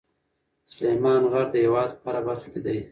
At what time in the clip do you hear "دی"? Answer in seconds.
2.65-2.77